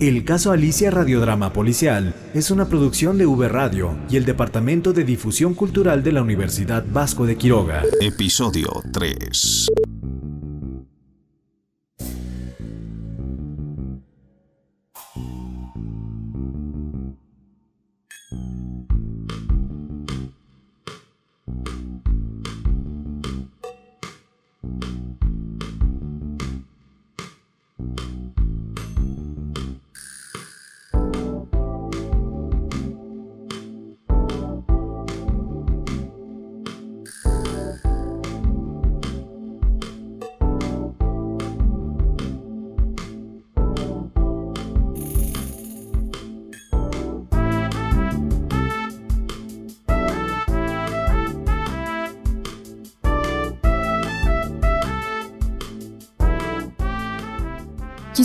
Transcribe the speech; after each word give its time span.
El 0.00 0.24
caso 0.24 0.52
Alicia 0.52 0.92
Radiodrama 0.92 1.52
Policial 1.52 2.14
es 2.32 2.52
una 2.52 2.68
producción 2.68 3.18
de 3.18 3.26
V 3.26 3.48
Radio 3.48 3.98
y 4.08 4.16
el 4.16 4.24
Departamento 4.24 4.92
de 4.92 5.02
Difusión 5.02 5.54
Cultural 5.54 6.04
de 6.04 6.12
la 6.12 6.22
Universidad 6.22 6.84
Vasco 6.88 7.26
de 7.26 7.36
Quiroga. 7.36 7.82
Episodio 8.00 8.68
3. 8.92 9.87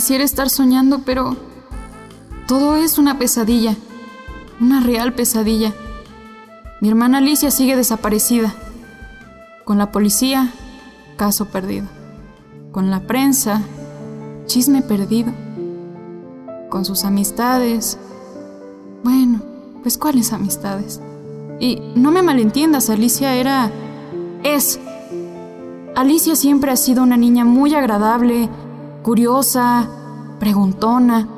Quisiera 0.04 0.24
estar 0.24 0.50
soñando, 0.50 0.98
pero 1.06 1.34
todo 2.46 2.76
es 2.76 2.98
una 2.98 3.18
pesadilla, 3.18 3.74
una 4.60 4.80
real 4.80 5.14
pesadilla. 5.14 5.72
Mi 6.82 6.90
hermana 6.90 7.16
Alicia 7.16 7.50
sigue 7.50 7.74
desaparecida. 7.74 8.54
Con 9.64 9.78
la 9.78 9.92
policía, 9.92 10.52
caso 11.16 11.46
perdido. 11.46 11.86
Con 12.70 12.90
la 12.90 13.00
prensa, 13.06 13.62
chisme 14.44 14.82
perdido. 14.82 15.32
Con 16.68 16.84
sus 16.84 17.04
amistades. 17.04 17.96
Bueno, 19.04 19.40
pues 19.80 19.96
¿cuáles 19.96 20.34
amistades? 20.34 21.00
Y 21.60 21.80
no 21.96 22.10
me 22.10 22.20
malentiendas, 22.20 22.90
Alicia 22.90 23.36
era... 23.36 23.70
es. 24.42 24.78
Alicia 25.96 26.36
siempre 26.36 26.72
ha 26.72 26.76
sido 26.76 27.02
una 27.02 27.16
niña 27.16 27.46
muy 27.46 27.74
agradable, 27.74 28.50
curiosa, 29.04 29.86
preguntona, 30.40 31.28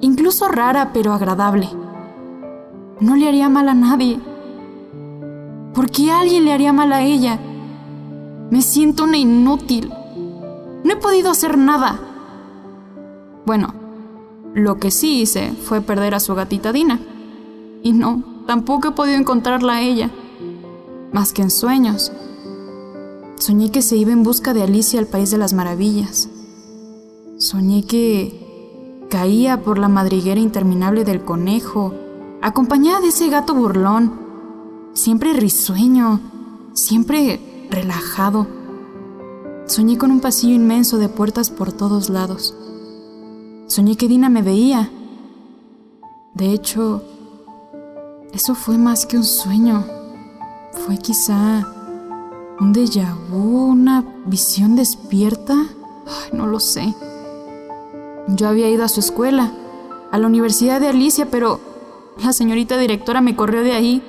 incluso 0.00 0.48
rara 0.48 0.90
pero 0.92 1.12
agradable. 1.12 1.70
No 3.00 3.14
le 3.14 3.28
haría 3.28 3.48
mal 3.48 3.68
a 3.68 3.74
nadie. 3.74 4.20
¿Por 5.72 5.90
qué 5.90 6.10
alguien 6.10 6.44
le 6.44 6.52
haría 6.52 6.72
mal 6.72 6.92
a 6.92 7.02
ella? 7.02 7.38
Me 8.50 8.62
siento 8.62 9.04
una 9.04 9.16
inútil. 9.16 9.92
No 10.82 10.92
he 10.92 10.96
podido 10.96 11.30
hacer 11.30 11.56
nada. 11.56 12.00
Bueno, 13.46 13.72
lo 14.54 14.78
que 14.78 14.90
sí 14.90 15.20
hice 15.20 15.52
fue 15.52 15.80
perder 15.80 16.16
a 16.16 16.20
su 16.20 16.34
gatita 16.34 16.72
Dina. 16.72 16.98
Y 17.80 17.92
no, 17.92 18.24
tampoco 18.48 18.88
he 18.88 18.92
podido 18.92 19.16
encontrarla 19.16 19.74
a 19.74 19.82
ella, 19.82 20.10
más 21.12 21.32
que 21.32 21.42
en 21.42 21.50
sueños. 21.50 22.10
Soñé 23.36 23.70
que 23.70 23.82
se 23.82 23.96
iba 23.96 24.10
en 24.10 24.24
busca 24.24 24.52
de 24.52 24.64
Alicia 24.64 24.98
al 24.98 25.06
País 25.06 25.30
de 25.30 25.38
las 25.38 25.52
Maravillas. 25.52 26.28
Soñé 27.38 27.84
que 27.84 29.06
caía 29.08 29.62
por 29.62 29.78
la 29.78 29.86
madriguera 29.86 30.40
interminable 30.40 31.04
del 31.04 31.24
conejo, 31.24 31.94
acompañada 32.42 33.00
de 33.00 33.08
ese 33.08 33.28
gato 33.28 33.54
burlón, 33.54 34.12
siempre 34.92 35.32
risueño, 35.34 36.20
siempre 36.72 37.68
relajado. 37.70 38.48
Soñé 39.66 39.98
con 39.98 40.10
un 40.10 40.18
pasillo 40.18 40.56
inmenso 40.56 40.98
de 40.98 41.08
puertas 41.08 41.50
por 41.50 41.72
todos 41.72 42.10
lados. 42.10 42.56
Soñé 43.68 43.96
que 43.96 44.08
Dina 44.08 44.28
me 44.28 44.42
veía. 44.42 44.90
De 46.34 46.52
hecho, 46.52 47.04
eso 48.32 48.56
fue 48.56 48.78
más 48.78 49.06
que 49.06 49.16
un 49.16 49.22
sueño. 49.24 49.84
Fue 50.72 50.98
quizá 50.98 51.64
un 52.58 52.74
déjà 52.74 53.14
vu, 53.30 53.66
una 53.66 54.04
visión 54.26 54.74
despierta. 54.74 55.54
Ay, 55.54 56.36
no 56.36 56.48
lo 56.48 56.58
sé. 56.58 56.92
Yo 58.28 58.48
había 58.48 58.68
ido 58.68 58.84
a 58.84 58.88
su 58.88 59.00
escuela, 59.00 59.52
a 60.10 60.18
la 60.18 60.26
Universidad 60.26 60.80
de 60.80 60.88
Alicia, 60.88 61.30
pero 61.30 61.60
la 62.22 62.32
señorita 62.32 62.76
directora 62.76 63.20
me 63.20 63.36
corrió 63.36 63.62
de 63.62 63.72
ahí. 63.72 64.02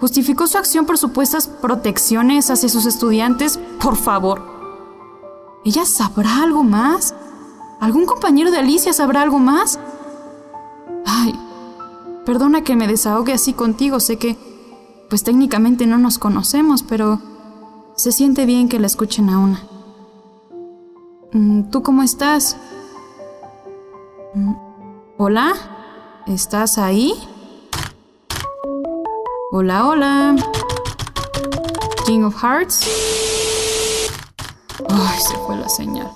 Justificó 0.00 0.46
su 0.46 0.58
acción 0.58 0.86
por 0.86 0.98
supuestas 0.98 1.46
protecciones 1.46 2.50
hacia 2.50 2.68
sus 2.68 2.86
estudiantes, 2.86 3.58
por 3.80 3.96
favor. 3.96 4.42
¿Ella 5.64 5.84
sabrá 5.84 6.42
algo 6.42 6.62
más? 6.62 7.14
¿Algún 7.80 8.06
compañero 8.06 8.50
de 8.50 8.58
Alicia 8.58 8.92
sabrá 8.92 9.22
algo 9.22 9.38
más? 9.38 9.78
Ay, 11.04 11.38
perdona 12.24 12.62
que 12.62 12.76
me 12.76 12.88
desahogue 12.88 13.32
así 13.32 13.52
contigo, 13.52 14.00
sé 14.00 14.16
que, 14.16 14.36
pues 15.10 15.24
técnicamente 15.24 15.86
no 15.86 15.98
nos 15.98 16.18
conocemos, 16.18 16.82
pero 16.82 17.20
se 17.96 18.12
siente 18.12 18.46
bien 18.46 18.68
que 18.68 18.78
la 18.78 18.86
escuchen 18.86 19.28
a 19.28 19.38
una. 19.38 19.66
Mm, 21.32 21.70
¿Tú 21.70 21.82
cómo 21.82 22.02
estás? 22.02 22.56
Hola, 25.16 25.54
¿estás 26.26 26.76
ahí? 26.76 27.14
Hola, 29.50 29.86
hola. 29.86 30.36
King 32.04 32.22
of 32.24 32.36
Hearts. 32.42 32.86
Ay, 34.90 35.20
se 35.20 35.36
fue 35.38 35.56
la 35.56 35.68
señal. 35.70 36.10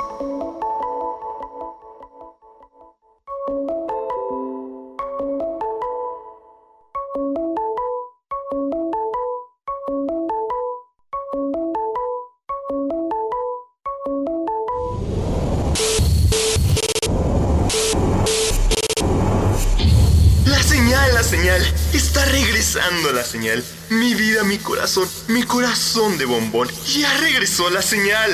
Señal. 23.31 23.65
Mi 23.91 24.15
vida, 24.15 24.43
mi 24.45 24.59
corazón, 24.59 25.09
mi 25.29 25.43
corazón 25.45 26.19
de 26.19 26.25
bombón. 26.25 26.69
Ya 26.87 27.13
regresó 27.19 27.71
la 27.71 27.83
señal. 27.83 28.31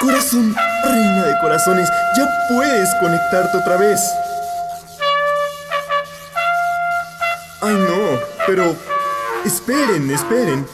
Corazón, 0.00 0.54
reina 0.84 1.24
de 1.24 1.34
corazones, 1.40 1.88
ya 2.16 2.28
puedes 2.48 2.88
conectarte 3.00 3.56
otra 3.56 3.76
vez. 3.76 4.00
Ay 7.62 7.74
no, 7.74 8.20
pero... 8.46 8.76
Esperen, 9.46 10.10
esperen. 10.10 10.66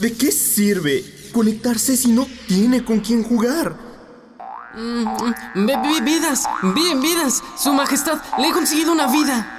¿De 0.00 0.12
qué 0.16 0.30
sirve 0.32 1.04
conectarse 1.32 1.96
si 1.96 2.08
no 2.12 2.26
tiene 2.48 2.84
con 2.84 3.00
quién 3.00 3.22
jugar? 3.22 3.74
Ve- 4.74 5.76
vi- 5.82 6.00
vidas, 6.00 6.44
bien, 6.74 7.00
vidas. 7.00 7.42
Su 7.56 7.72
majestad, 7.72 8.18
le 8.38 8.48
he 8.48 8.52
conseguido 8.52 8.92
una 8.92 9.06
vida. 9.06 9.55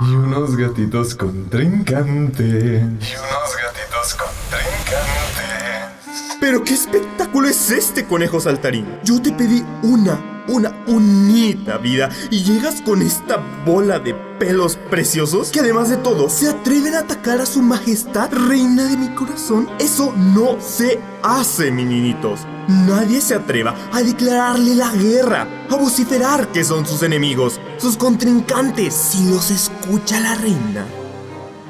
Y 0.00 0.14
unos 0.14 0.56
gatitos 0.56 1.14
con 1.14 1.50
trincante. 1.50 2.44
Y 2.44 2.82
unos 2.82 3.56
gatitos. 3.56 3.67
Pero 6.48 6.64
qué 6.64 6.72
espectáculo 6.72 7.46
es 7.46 7.70
este, 7.70 8.06
conejo 8.06 8.40
saltarín. 8.40 8.86
Yo 9.04 9.20
te 9.20 9.32
pedí 9.32 9.62
una, 9.82 10.44
una 10.48 10.82
unita 10.86 11.76
vida 11.76 12.08
y 12.30 12.42
llegas 12.42 12.80
con 12.80 13.02
esta 13.02 13.36
bola 13.66 13.98
de 13.98 14.14
pelos 14.14 14.76
preciosos 14.88 15.50
que 15.50 15.60
además 15.60 15.90
de 15.90 15.98
todo 15.98 16.30
se 16.30 16.48
atreven 16.48 16.94
a 16.94 17.00
atacar 17.00 17.38
a 17.42 17.44
su 17.44 17.60
majestad, 17.60 18.32
reina 18.32 18.84
de 18.84 18.96
mi 18.96 19.08
corazón. 19.08 19.68
Eso 19.78 20.14
no 20.16 20.58
se 20.58 20.98
hace, 21.22 21.70
mi 21.70 21.84
niñitos. 21.84 22.40
Nadie 22.66 23.20
se 23.20 23.34
atreva 23.34 23.74
a 23.92 24.00
declararle 24.00 24.74
la 24.74 24.90
guerra, 24.92 25.46
a 25.68 25.76
vociferar 25.76 26.48
que 26.48 26.64
son 26.64 26.86
sus 26.86 27.02
enemigos, 27.02 27.60
sus 27.76 27.98
contrincantes. 27.98 28.94
Si 28.94 29.28
los 29.28 29.50
escucha 29.50 30.18
la 30.18 30.34
reina, 30.36 30.86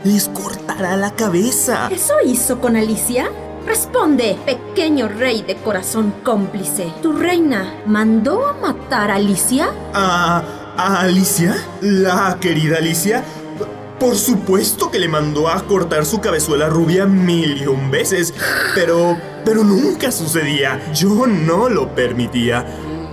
les 0.05 0.29
cortará 0.29 0.97
la 0.97 1.17
cabeza. 1.17 1.89
¿Eso 1.91 2.15
hizo 2.25 2.61
con 2.61 2.77
Alicia? 2.77 3.29
Responde, 3.69 4.39
pequeño 4.47 5.09
rey 5.09 5.43
de 5.43 5.55
corazón 5.57 6.15
cómplice. 6.25 6.91
¿Tu 7.03 7.13
reina 7.13 7.75
mandó 7.85 8.49
a 8.49 8.55
matar 8.55 9.11
a 9.11 9.17
Alicia? 9.17 9.69
¿A, 9.93 10.43
a 10.79 11.01
Alicia? 11.03 11.55
¿La 11.83 12.39
querida 12.41 12.79
Alicia? 12.79 13.23
Por 14.01 14.17
supuesto 14.17 14.91
que 14.91 14.99
le 14.99 15.07
mandó 15.09 15.49
a 15.49 15.63
cortar 15.67 16.07
su 16.07 16.19
cabezuela 16.21 16.71
rubia 16.71 17.05
mil 17.05 17.61
y 17.61 17.67
un 17.67 17.91
veces, 17.91 18.33
pero, 18.75 19.19
pero 19.45 19.63
nunca 19.65 20.11
sucedía. 20.13 20.81
Yo 20.95 21.27
no 21.27 21.69
lo 21.69 21.95
permitía. 21.95 22.65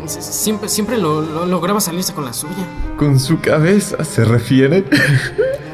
Siempre, 0.08 0.70
siempre 0.70 0.98
lo, 0.98 1.20
lo- 1.22 1.46
lograba 1.48 1.82
salirse 1.82 2.14
con 2.14 2.24
la 2.24 2.32
suya. 2.32 2.66
¿Con 2.96 3.20
su 3.20 3.42
cabeza 3.42 4.06
se 4.06 4.24
refiere? 4.24 4.86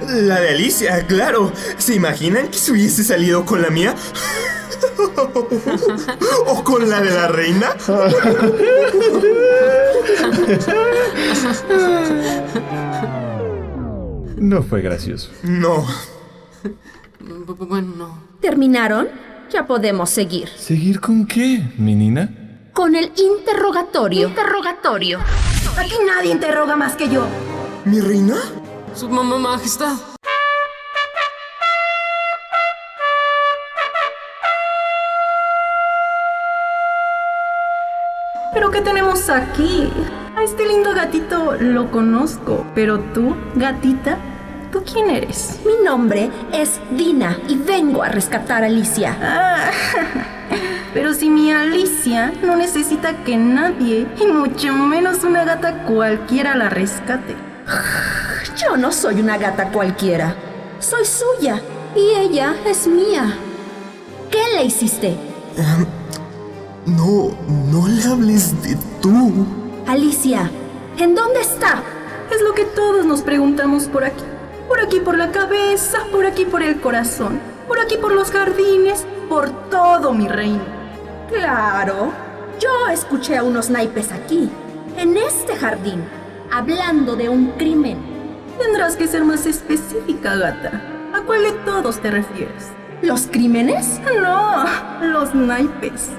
La 0.08 0.40
de 0.40 0.50
Alicia, 0.50 1.06
claro. 1.06 1.52
¿Se 1.78 1.94
imaginan 1.94 2.48
que 2.48 2.58
se 2.58 2.72
hubiese 2.72 3.04
salido 3.04 3.46
con 3.46 3.62
la 3.62 3.70
mía? 3.70 3.94
¿O 6.48 6.64
con 6.64 6.90
la 6.90 7.02
de 7.02 7.12
la 7.12 7.28
reina? 7.28 7.76
No 14.38 14.64
fue 14.64 14.82
gracioso. 14.82 15.30
No. 15.44 15.86
Bu- 17.24 17.46
bu- 17.46 17.68
Bueno, 17.68 17.94
no. 17.98 18.18
¿Terminaron? 18.42 19.08
Ya 19.52 19.68
podemos 19.68 20.10
seguir. 20.10 20.50
¿Seguir 20.58 21.00
con 21.00 21.26
qué, 21.28 21.62
mi 21.78 21.96
nina? 21.96 22.70
Con 22.74 22.96
el 22.96 23.12
interrogatorio. 23.16 24.30
Interrogatorio. 24.30 25.20
Aquí 25.78 25.94
nadie 26.06 26.32
interroga 26.32 26.76
más 26.76 26.96
que 26.96 27.10
yo. 27.10 27.26
¿Mi 27.86 28.00
reina? 28.02 28.38
Su 28.96 29.10
mamá 29.10 29.38
majestad. 29.38 29.96
¿Pero 38.54 38.70
qué 38.70 38.82
tenemos 38.82 39.30
aquí? 39.30 39.90
A 40.36 40.44
este 40.44 40.68
lindo 40.68 40.94
gatito 40.94 41.56
lo 41.58 41.90
conozco, 41.90 42.66
pero 42.76 43.00
tú, 43.00 43.34
gatita, 43.56 44.18
¿tú 44.74 44.84
quién 44.84 45.10
eres? 45.10 45.62
Mi 45.66 45.82
nombre 45.86 46.30
es 46.52 46.82
Dina 46.92 47.38
y 47.48 47.56
vengo 47.56 48.04
a 48.04 48.10
rescatar 48.10 48.64
a 48.64 48.66
Alicia. 48.66 49.18
Ah, 49.22 49.72
pero 50.94 51.14
si 51.14 51.30
mi 51.30 51.52
Alicia 51.52 52.34
no 52.44 52.58
necesita 52.58 53.24
que 53.24 53.38
nadie, 53.38 54.06
y 54.20 54.26
mucho 54.28 54.74
menos 54.74 55.24
una 55.24 55.46
gata 55.46 55.84
cualquiera 55.86 56.56
la 56.56 56.68
rescate. 56.68 57.36
Yo 58.58 58.76
no 58.76 58.92
soy 58.92 59.22
una 59.22 59.38
gata 59.38 59.70
cualquiera. 59.70 60.36
Soy 60.80 61.06
suya 61.06 61.62
y 61.96 62.20
ella 62.20 62.56
es 62.66 62.86
mía. 62.86 63.34
¿Qué 64.30 64.44
le 64.58 64.66
hiciste? 64.66 65.16
No, 66.86 67.30
no 67.72 67.88
le 67.88 68.04
hables 68.04 68.60
de 68.64 68.76
tú. 69.02 69.46
Alicia, 69.88 70.50
¿en 70.98 71.14
dónde 71.14 71.42
está? 71.42 71.84
Es 72.34 72.42
lo 72.42 72.54
que 72.54 72.66
todos 72.66 73.06
nos 73.06 73.22
preguntamos 73.22 73.84
por 73.86 74.04
aquí. 74.04 74.24
Por 74.68 74.80
aquí 74.80 75.00
por 75.00 75.18
la 75.18 75.32
cabeza, 75.32 76.00
por 76.12 76.26
aquí 76.26 76.46
por 76.46 76.64
el 76.64 76.80
corazón, 76.82 77.40
por 77.68 77.80
aquí 77.80 77.98
por 77.98 78.14
los 78.14 78.32
jardines, 78.32 79.06
por 79.30 79.50
todo 79.70 80.14
mi 80.14 80.28
reino. 80.28 80.64
Claro. 81.30 82.12
Yo 82.60 82.88
escuché 82.92 83.38
a 83.38 83.44
unos 83.44 83.70
naipes 83.70 84.12
aquí, 84.12 84.50
en 84.98 85.18
este 85.18 85.56
jardín, 85.56 86.04
hablando 86.52 87.16
de 87.16 87.30
un 87.30 87.52
crimen. 87.58 87.98
Tendrás 88.60 88.96
que 88.96 89.08
ser 89.08 89.24
más 89.24 89.46
específica, 89.46 90.36
gata. 90.36 90.82
¿A 91.14 91.22
cuál 91.22 91.44
de 91.44 91.52
todos 91.66 92.00
te 92.00 92.12
refieres? 92.12 92.70
¿Los 93.02 93.28
crímenes? 93.28 94.00
No, 94.22 94.66
los 95.02 95.34
naipes. 95.34 96.10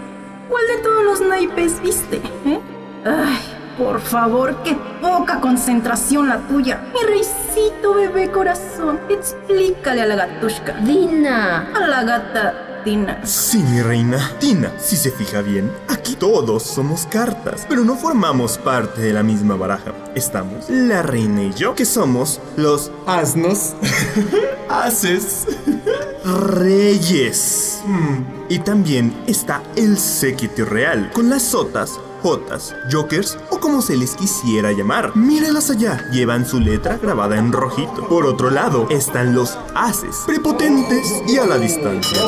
¿Cuál 0.52 0.66
de 0.76 0.82
todos 0.82 1.02
los 1.02 1.20
naipes 1.22 1.80
viste? 1.80 2.20
eh? 2.44 2.60
Ay, 3.06 3.40
por 3.78 4.02
favor, 4.02 4.54
qué 4.62 4.76
poca 5.00 5.40
concentración 5.40 6.28
la 6.28 6.46
tuya. 6.46 6.84
Mi 6.92 7.00
reicito 7.08 7.94
bebé 7.94 8.30
corazón, 8.30 9.00
explícale 9.08 10.02
a 10.02 10.06
la 10.06 10.14
gatushka. 10.16 10.74
Dina. 10.82 11.70
A 11.74 11.86
la 11.88 12.02
gata 12.04 12.82
Tina. 12.84 13.24
Sí, 13.24 13.58
mi 13.62 13.80
reina. 13.80 14.18
Tina, 14.40 14.72
si 14.78 14.96
se 14.96 15.10
fija 15.10 15.40
bien, 15.40 15.72
aquí 15.88 16.16
todos 16.16 16.64
somos 16.64 17.06
cartas, 17.06 17.64
pero 17.66 17.82
no 17.82 17.96
formamos 17.96 18.58
parte 18.58 19.00
de 19.00 19.14
la 19.14 19.22
misma 19.22 19.56
baraja. 19.56 19.92
Estamos 20.14 20.68
la 20.68 21.00
reina 21.02 21.44
y 21.44 21.54
yo, 21.54 21.74
que 21.74 21.86
somos 21.86 22.40
los 22.58 22.90
asnos, 23.06 23.74
haces, 24.68 25.46
reyes. 26.24 27.80
Mm, 27.86 28.22
Y 28.48 28.58
también 28.58 29.14
está 29.26 29.62
el 29.76 29.96
séquito 29.98 30.64
real, 30.64 31.10
con 31.12 31.30
las 31.30 31.42
sotas, 31.42 31.98
jotas, 32.22 32.74
jokers 32.90 33.38
o 33.50 33.58
como 33.58 33.82
se 33.82 33.96
les 33.96 34.14
quisiera 34.14 34.72
llamar. 34.72 35.16
Mírelas 35.16 35.70
allá, 35.70 36.08
llevan 36.10 36.46
su 36.46 36.60
letra 36.60 36.98
grabada 36.98 37.36
en 37.36 37.52
rojito. 37.52 38.06
Por 38.08 38.26
otro 38.26 38.50
lado 38.50 38.86
están 38.90 39.34
los 39.34 39.58
haces, 39.74 40.22
prepotentes 40.26 41.22
y 41.26 41.38
a 41.38 41.46
la 41.46 41.58
distancia. 41.58 42.18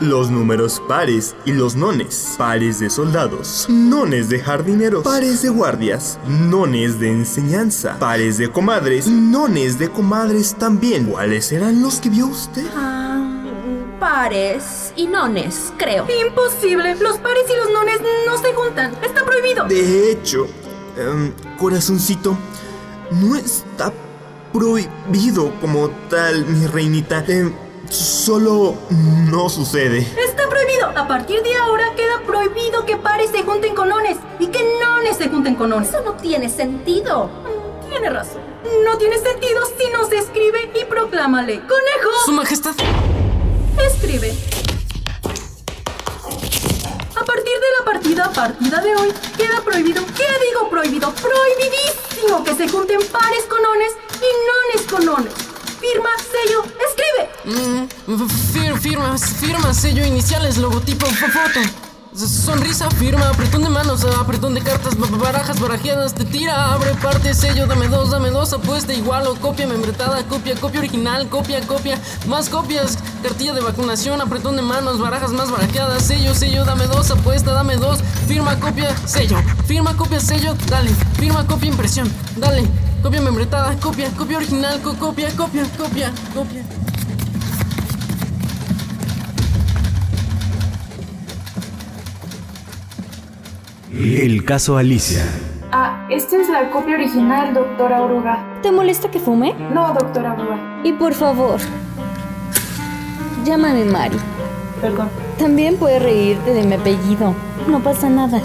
Los 0.00 0.30
números 0.30 0.82
pares 0.88 1.34
y 1.44 1.52
los 1.52 1.76
nones. 1.76 2.34
Pares 2.36 2.80
de 2.80 2.90
soldados, 2.90 3.66
nones 3.68 4.28
de 4.28 4.40
jardineros, 4.40 5.04
pares 5.04 5.42
de 5.42 5.48
guardias, 5.48 6.18
nones 6.28 6.98
de 6.98 7.10
enseñanza, 7.12 7.96
pares 7.98 8.38
de 8.38 8.50
comadres, 8.50 9.06
nones 9.06 9.78
de 9.78 9.88
comadres 9.88 10.54
también. 10.54 11.06
¿Cuáles 11.06 11.52
eran 11.52 11.82
los 11.82 12.00
que 12.00 12.10
vio 12.10 12.26
usted? 12.26 12.66
Ah, 12.74 13.44
pares 14.00 14.85
y 14.96 15.06
nones, 15.06 15.72
creo. 15.76 16.06
Imposible. 16.26 16.94
Los 16.96 17.18
pares 17.18 17.44
y 17.52 17.56
los 17.56 17.70
nones 17.70 18.00
no 18.26 18.38
se 18.38 18.52
juntan. 18.54 18.94
Está 19.02 19.24
prohibido. 19.24 19.64
De 19.66 20.10
hecho, 20.10 20.46
em, 20.96 21.32
corazoncito, 21.58 22.36
no 23.10 23.36
está 23.36 23.92
prohibido 24.52 25.52
como 25.60 25.90
tal, 26.08 26.44
mi 26.46 26.66
reinita. 26.66 27.24
Em, 27.28 27.52
solo 27.90 28.74
no 29.30 29.48
sucede. 29.48 29.98
Está 29.98 30.48
prohibido. 30.48 30.88
A 30.96 31.06
partir 31.06 31.42
de 31.42 31.54
ahora 31.56 31.94
queda 31.94 32.22
prohibido 32.26 32.84
que 32.84 32.96
pares 32.96 33.30
se 33.30 33.42
junten 33.42 33.74
con 33.74 33.88
nones 33.88 34.16
y 34.38 34.48
que 34.48 34.60
nones 34.80 35.16
se 35.16 35.28
junten 35.28 35.54
con 35.54 35.70
nones. 35.70 35.90
Eso 35.90 36.02
no 36.02 36.14
tiene 36.14 36.48
sentido. 36.48 37.30
Tiene 37.88 38.10
razón. 38.10 38.42
No 38.84 38.98
tiene 38.98 39.18
sentido 39.18 39.60
si 39.78 39.90
no 39.92 40.06
se 40.06 40.16
escribe 40.16 40.70
y 40.80 40.84
proclámale. 40.86 41.60
¡Conejo! 41.60 42.10
Su 42.24 42.32
majestad. 42.32 42.74
Escribe. 43.78 44.34
De 47.66 47.78
la 47.78 47.84
partida, 47.92 48.30
partida 48.32 48.80
de 48.80 48.94
hoy, 48.94 49.12
queda 49.36 49.60
prohibido. 49.64 50.04
¿Qué 50.16 50.26
digo 50.46 50.70
prohibido? 50.70 51.12
Prohibidísimo 51.14 52.44
que 52.44 52.54
se 52.54 52.68
junten 52.68 53.00
pares 53.10 53.44
con 53.48 53.60
nones 53.62 53.92
y 54.16 54.30
nones 54.78 54.90
con 54.90 55.04
nones. 55.04 55.32
Firma, 55.80 56.10
sello, 56.30 56.62
escribe. 56.88 57.28
Mm, 57.44 58.22
fir- 58.52 58.78
firma, 58.78 59.18
firma, 59.18 59.74
sello, 59.74 60.04
iniciales, 60.04 60.58
logotipo, 60.58 61.06
fo- 61.06 61.30
foto. 61.30 61.60
Sonrisa, 62.16 62.90
firma, 62.92 63.28
apretón 63.28 63.62
de 63.62 63.68
manos, 63.68 64.02
apretón 64.18 64.54
de 64.54 64.62
cartas, 64.62 64.96
ba- 64.96 65.06
barajas, 65.18 65.60
barajeadas, 65.60 66.14
te 66.14 66.24
tira, 66.24 66.72
abre, 66.72 66.94
parte, 66.94 67.34
sello, 67.34 67.66
dame 67.66 67.88
dos, 67.88 68.10
dame 68.10 68.30
dos, 68.30 68.54
apuesta, 68.54 68.94
igual 68.94 69.26
o 69.26 69.36
copia, 69.36 69.66
membretada, 69.66 70.24
copia, 70.24 70.54
copia 70.58 70.80
original, 70.80 71.28
copia, 71.28 71.60
copia, 71.66 72.00
más 72.26 72.48
copias, 72.48 72.96
cartilla 73.22 73.52
de 73.52 73.60
vacunación, 73.60 74.20
apretón 74.22 74.56
de 74.56 74.62
manos, 74.62 74.98
barajas 74.98 75.30
más 75.32 75.50
barajeadas, 75.50 76.04
sello, 76.04 76.34
sello, 76.34 76.64
dame 76.64 76.86
dos, 76.86 77.10
apuesta, 77.10 77.52
dame 77.52 77.76
dos, 77.76 77.98
firma, 78.26 78.58
copia, 78.58 78.96
sello, 79.06 79.36
firma, 79.66 79.94
copia, 79.94 80.18
sello, 80.18 80.54
dale, 80.68 80.90
firma, 81.18 81.46
copia, 81.46 81.68
impresión, 81.68 82.10
dale, 82.36 82.66
copia 83.02 83.20
membretada, 83.20 83.76
copia, 83.78 84.10
copia 84.16 84.38
original, 84.38 84.80
co- 84.80 84.94
copia, 84.94 85.30
copia, 85.36 85.64
copia, 85.76 86.12
copia. 86.34 86.64
El 93.98 94.44
caso 94.44 94.76
Alicia. 94.76 95.24
Ah, 95.72 96.06
esta 96.10 96.36
es 96.36 96.50
la 96.50 96.70
copia 96.70 96.96
original, 96.96 97.54
doctora 97.54 98.02
Oruga. 98.02 98.44
¿Te 98.62 98.70
molesta 98.70 99.10
que 99.10 99.18
fume? 99.18 99.54
No, 99.72 99.94
doctora 99.94 100.34
Oruga. 100.34 100.58
Y 100.84 100.92
por 100.92 101.14
favor, 101.14 101.58
llámame 103.44 103.86
Mari. 103.86 104.18
Perdón. 104.82 105.08
También 105.38 105.76
puedes 105.76 106.02
reírte 106.02 106.52
de 106.52 106.62
mi 106.64 106.74
apellido. 106.74 107.34
No 107.68 107.80
pasa 107.80 108.10
nada. 108.10 108.42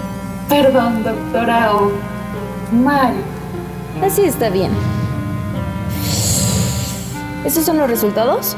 Perdón, 0.48 1.04
doctora 1.04 1.74
O. 1.74 1.92
Mari. 2.72 3.18
Así 4.02 4.22
está 4.22 4.48
bien. 4.48 4.70
¿Estos 7.44 7.64
son 7.64 7.76
los 7.76 7.90
resultados? 7.90 8.56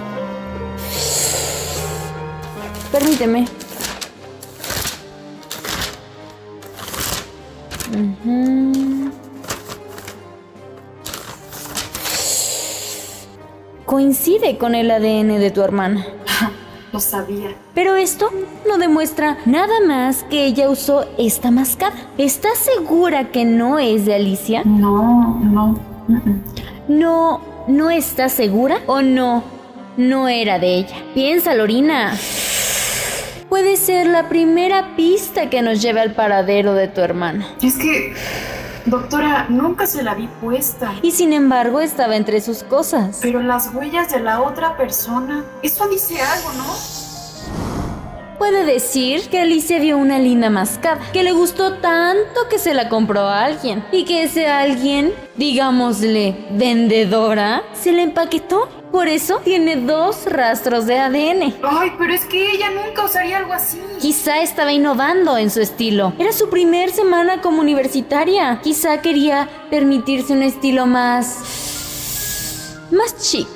Permíteme. 2.92 3.46
Ujú. 8.24 9.10
Coincide 13.86 14.56
con 14.58 14.74
el 14.74 14.90
ADN 14.90 15.38
de 15.38 15.50
tu 15.50 15.62
hermana. 15.62 16.06
Lo 16.92 17.00
sabía. 17.00 17.54
Pero 17.74 17.96
esto 17.96 18.30
no 18.68 18.78
demuestra 18.78 19.36
nada 19.46 19.74
más 19.86 20.22
que 20.24 20.46
ella 20.46 20.70
usó 20.70 21.06
esta 21.18 21.50
mascada. 21.50 21.94
¿Estás 22.18 22.58
segura 22.58 23.30
que 23.30 23.44
no 23.44 23.78
es 23.78 24.06
de 24.06 24.14
Alicia? 24.14 24.62
No, 24.64 25.38
no. 25.40 25.78
No, 26.88 27.40
¿no 27.66 27.90
estás 27.90 28.32
segura? 28.32 28.78
¿O 28.86 29.02
no? 29.02 29.42
No 29.96 30.28
era 30.28 30.58
de 30.58 30.74
ella. 30.76 30.96
Piensa, 31.14 31.54
Lorina. 31.54 32.16
Puede 33.54 33.76
ser 33.76 34.08
la 34.08 34.28
primera 34.28 34.96
pista 34.96 35.48
que 35.48 35.62
nos 35.62 35.80
lleve 35.80 36.00
al 36.00 36.12
paradero 36.12 36.74
de 36.74 36.88
tu 36.88 37.02
hermana. 37.02 37.46
Es 37.62 37.76
que, 37.76 38.12
doctora, 38.84 39.46
nunca 39.48 39.86
se 39.86 40.02
la 40.02 40.16
vi 40.16 40.26
puesta. 40.26 40.92
Y 41.02 41.12
sin 41.12 41.32
embargo 41.32 41.80
estaba 41.80 42.16
entre 42.16 42.40
sus 42.40 42.64
cosas. 42.64 43.20
Pero 43.22 43.40
las 43.44 43.72
huellas 43.72 44.10
de 44.10 44.18
la 44.18 44.42
otra 44.42 44.76
persona, 44.76 45.44
eso 45.62 45.86
dice 45.86 46.20
algo, 46.20 46.52
¿no? 46.54 47.03
Puede 48.46 48.66
decir 48.66 49.30
que 49.30 49.40
Alicia 49.40 49.78
vio 49.78 49.96
una 49.96 50.18
linda 50.18 50.50
mascada, 50.50 51.00
que 51.14 51.22
le 51.22 51.32
gustó 51.32 51.78
tanto 51.78 52.46
que 52.50 52.58
se 52.58 52.74
la 52.74 52.90
compró 52.90 53.20
a 53.20 53.42
alguien 53.42 53.82
y 53.90 54.04
que 54.04 54.24
ese 54.24 54.48
alguien, 54.48 55.14
digámosle, 55.36 56.36
vendedora, 56.50 57.62
se 57.72 57.92
la 57.92 58.02
empaquetó. 58.02 58.68
Por 58.92 59.08
eso 59.08 59.40
tiene 59.42 59.76
dos 59.76 60.26
rastros 60.26 60.84
de 60.84 60.98
ADN. 60.98 61.54
Ay, 61.62 61.92
pero 61.96 62.12
es 62.12 62.26
que 62.26 62.50
ella 62.52 62.68
nunca 62.70 63.06
usaría 63.06 63.38
algo 63.38 63.54
así. 63.54 63.80
Quizá 63.98 64.42
estaba 64.42 64.74
innovando 64.74 65.38
en 65.38 65.50
su 65.50 65.62
estilo. 65.62 66.12
Era 66.18 66.34
su 66.34 66.50
primer 66.50 66.90
semana 66.90 67.40
como 67.40 67.62
universitaria. 67.62 68.60
Quizá 68.62 69.00
quería 69.00 69.48
permitirse 69.70 70.34
un 70.34 70.42
estilo 70.42 70.84
más... 70.84 71.38
más 72.90 73.16
chic. 73.16 73.48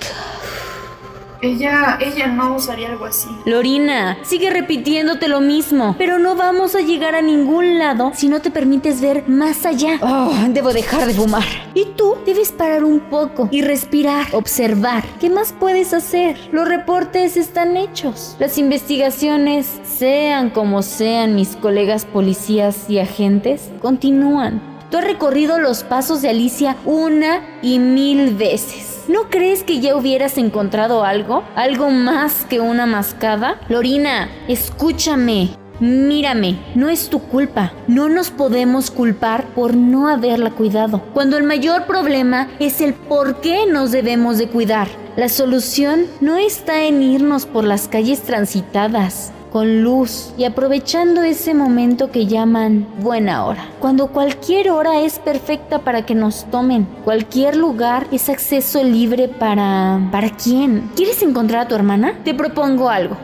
Ella, 1.40 1.98
ella 2.00 2.26
no 2.26 2.56
usaría 2.56 2.88
algo 2.88 3.04
así. 3.04 3.28
Lorina, 3.44 4.18
sigue 4.22 4.50
repitiéndote 4.50 5.28
lo 5.28 5.40
mismo, 5.40 5.94
pero 5.96 6.18
no 6.18 6.34
vamos 6.34 6.74
a 6.74 6.80
llegar 6.80 7.14
a 7.14 7.22
ningún 7.22 7.78
lado 7.78 8.10
si 8.14 8.28
no 8.28 8.40
te 8.40 8.50
permites 8.50 9.00
ver 9.00 9.28
más 9.28 9.64
allá. 9.64 9.98
Oh, 10.02 10.32
debo 10.48 10.72
dejar 10.72 11.06
de 11.06 11.14
fumar. 11.14 11.44
Y 11.74 11.84
tú 11.96 12.16
debes 12.26 12.50
parar 12.50 12.82
un 12.82 13.00
poco 13.00 13.48
y 13.52 13.62
respirar, 13.62 14.26
observar. 14.32 15.04
¿Qué 15.20 15.30
más 15.30 15.52
puedes 15.52 15.94
hacer? 15.94 16.36
Los 16.50 16.68
reportes 16.68 17.36
están 17.36 17.76
hechos. 17.76 18.36
Las 18.40 18.58
investigaciones, 18.58 19.80
sean 19.84 20.50
como 20.50 20.82
sean 20.82 21.34
mis 21.36 21.54
colegas 21.56 22.04
policías 22.04 22.90
y 22.90 22.98
agentes, 22.98 23.70
continúan. 23.80 24.60
Tú 24.90 24.96
has 24.96 25.04
recorrido 25.04 25.58
los 25.58 25.84
pasos 25.84 26.22
de 26.22 26.30
Alicia 26.30 26.76
una 26.84 27.42
y 27.62 27.78
mil 27.78 28.34
veces. 28.34 28.97
¿No 29.08 29.30
crees 29.30 29.62
que 29.62 29.80
ya 29.80 29.96
hubieras 29.96 30.36
encontrado 30.36 31.02
algo? 31.02 31.42
¿Algo 31.56 31.88
más 31.88 32.44
que 32.44 32.60
una 32.60 32.84
mascada? 32.84 33.58
Lorina, 33.70 34.28
escúchame. 34.48 35.48
Mírame, 35.80 36.58
no 36.74 36.90
es 36.90 37.08
tu 37.08 37.20
culpa. 37.20 37.72
No 37.86 38.10
nos 38.10 38.30
podemos 38.30 38.90
culpar 38.90 39.46
por 39.54 39.74
no 39.74 40.08
haberla 40.08 40.50
cuidado. 40.50 41.00
Cuando 41.14 41.38
el 41.38 41.44
mayor 41.44 41.86
problema 41.86 42.48
es 42.58 42.82
el 42.82 42.92
por 42.92 43.40
qué 43.40 43.64
nos 43.66 43.92
debemos 43.92 44.36
de 44.36 44.48
cuidar. 44.48 44.88
La 45.16 45.30
solución 45.30 46.04
no 46.20 46.36
está 46.36 46.82
en 46.82 47.02
irnos 47.02 47.46
por 47.46 47.64
las 47.64 47.88
calles 47.88 48.20
transitadas 48.20 49.32
con 49.50 49.82
luz 49.82 50.32
y 50.36 50.44
aprovechando 50.44 51.22
ese 51.22 51.54
momento 51.54 52.10
que 52.10 52.26
llaman 52.26 52.86
buena 53.00 53.44
hora. 53.44 53.68
Cuando 53.80 54.08
cualquier 54.08 54.70
hora 54.70 55.00
es 55.00 55.18
perfecta 55.18 55.80
para 55.80 56.04
que 56.04 56.14
nos 56.14 56.44
tomen, 56.50 56.86
cualquier 57.04 57.56
lugar 57.56 58.06
es 58.12 58.28
acceso 58.28 58.82
libre 58.82 59.28
para... 59.28 60.00
¿Para 60.10 60.30
quién? 60.30 60.90
¿Quieres 60.96 61.22
encontrar 61.22 61.62
a 61.62 61.68
tu 61.68 61.74
hermana? 61.74 62.18
Te 62.24 62.34
propongo 62.34 62.88
algo. 62.88 63.16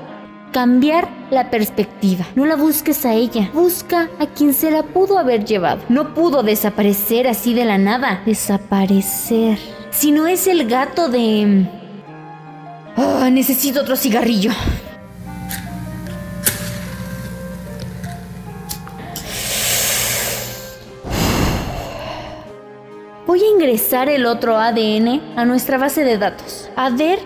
Cambiar 0.53 1.09
la 1.31 1.51
perspectiva. 1.51 2.25
No 2.37 2.47
la 2.47 2.55
busques 2.55 3.05
a 3.05 3.15
ella. 3.15 3.51
Busca 3.53 4.09
a 4.21 4.27
quien 4.27 4.55
se 4.55 4.71
la 4.71 4.85
pudo 4.85 5.19
haber 5.19 5.45
llevado. 5.45 5.83
No 5.89 6.15
pudo 6.15 6.43
desaparecer 6.43 7.27
así 7.27 7.55
de 7.55 7.65
la 7.65 7.77
nada. 7.77 8.23
Desaparecer. 8.25 9.59
Si 9.91 10.13
no 10.13 10.27
es 10.27 10.47
el 10.47 10.69
gato 10.69 11.09
de... 11.09 11.69
Oh, 12.97 13.29
necesito 13.31 13.81
otro 13.81 13.97
cigarrillo. 13.97 14.53
El 24.09 24.27
otro 24.27 24.57
ADN 24.57 25.21
a 25.37 25.45
nuestra 25.45 25.79
base 25.79 26.05
de 26.05 26.17
datos, 26.17 26.71
a 26.77 26.91
ver 26.91 27.19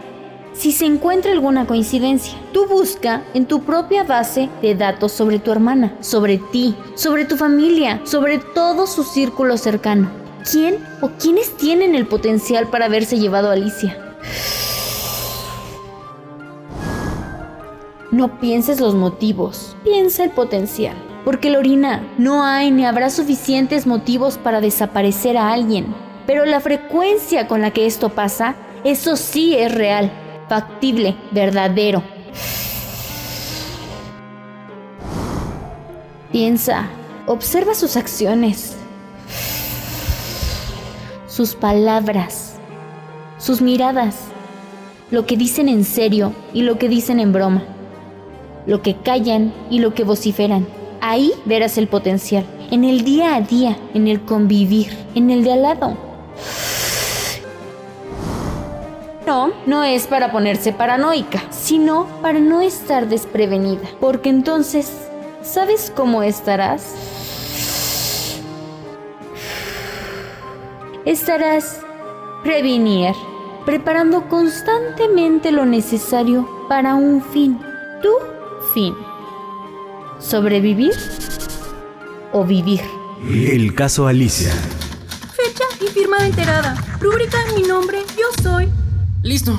si 0.54 0.72
se 0.72 0.86
encuentra 0.86 1.32
alguna 1.32 1.66
coincidencia. 1.66 2.38
Tú 2.52 2.66
busca 2.66 3.22
en 3.34 3.46
tu 3.46 3.62
propia 3.62 4.02
base 4.02 4.48
de 4.60 4.74
datos 4.74 5.12
sobre 5.12 5.38
tu 5.38 5.52
hermana, 5.52 5.96
sobre 6.00 6.38
ti, 6.38 6.74
sobre 6.94 7.24
tu 7.24 7.36
familia, 7.36 8.00
sobre 8.04 8.38
todo 8.38 8.86
su 8.86 9.04
círculo 9.04 9.56
cercano. 9.56 10.10
¿Quién 10.50 10.78
o 11.00 11.10
quiénes 11.10 11.56
tienen 11.56 11.94
el 11.94 12.06
potencial 12.06 12.68
para 12.68 12.86
haberse 12.86 13.18
llevado 13.18 13.50
a 13.50 13.52
Alicia? 13.52 13.96
No 18.10 18.40
pienses 18.40 18.80
los 18.80 18.94
motivos, 18.94 19.76
piensa 19.84 20.24
el 20.24 20.30
potencial. 20.30 20.96
Porque 21.24 21.50
Lorina, 21.50 22.02
no 22.16 22.42
hay 22.42 22.70
ni 22.70 22.86
habrá 22.86 23.10
suficientes 23.10 23.86
motivos 23.86 24.38
para 24.38 24.62
desaparecer 24.62 25.36
a 25.36 25.52
alguien. 25.52 26.07
Pero 26.28 26.44
la 26.44 26.60
frecuencia 26.60 27.48
con 27.48 27.62
la 27.62 27.70
que 27.70 27.86
esto 27.86 28.10
pasa, 28.10 28.54
eso 28.84 29.16
sí 29.16 29.56
es 29.56 29.74
real, 29.74 30.12
factible, 30.46 31.16
verdadero. 31.30 32.02
Piensa, 36.30 36.90
observa 37.26 37.72
sus 37.72 37.96
acciones, 37.96 38.76
sus 41.26 41.54
palabras, 41.54 42.56
sus 43.38 43.62
miradas, 43.62 44.16
lo 45.10 45.24
que 45.24 45.38
dicen 45.38 45.70
en 45.70 45.82
serio 45.82 46.34
y 46.52 46.60
lo 46.60 46.78
que 46.78 46.90
dicen 46.90 47.20
en 47.20 47.32
broma, 47.32 47.62
lo 48.66 48.82
que 48.82 48.96
callan 48.96 49.54
y 49.70 49.78
lo 49.78 49.94
que 49.94 50.04
vociferan. 50.04 50.66
Ahí 51.00 51.32
verás 51.46 51.78
el 51.78 51.88
potencial, 51.88 52.44
en 52.70 52.84
el 52.84 53.02
día 53.02 53.34
a 53.34 53.40
día, 53.40 53.78
en 53.94 54.08
el 54.08 54.20
convivir, 54.20 54.94
en 55.14 55.30
el 55.30 55.42
de 55.42 55.52
al 55.54 55.62
lado. 55.62 56.07
No, 59.28 59.52
no 59.66 59.84
es 59.84 60.06
para 60.06 60.32
ponerse 60.32 60.72
paranoica, 60.72 61.42
sino 61.50 62.06
para 62.22 62.38
no 62.38 62.62
estar 62.62 63.10
desprevenida, 63.10 63.86
porque 64.00 64.30
entonces, 64.30 64.90
¿sabes 65.42 65.92
cómo 65.94 66.22
estarás? 66.22 66.94
Estarás 71.04 71.82
prevenir, 72.42 73.12
preparando 73.66 74.30
constantemente 74.30 75.52
lo 75.52 75.66
necesario 75.66 76.48
para 76.66 76.94
un 76.94 77.20
fin, 77.20 77.60
tu 78.00 78.08
fin 78.72 78.94
sobrevivir 80.20 80.94
o 82.32 82.46
vivir. 82.46 82.80
El 83.30 83.74
caso 83.74 84.06
Alicia. 84.06 84.54
Fecha 85.36 85.64
y 85.82 85.88
firma 85.88 86.16
de 86.20 86.28
enterada. 86.28 86.82
Rúbrica 86.98 87.36
en 87.50 87.56
mi 87.56 87.68
nombre, 87.68 87.98
yo 88.16 88.42
soy. 88.42 88.72
Listo. 89.28 89.52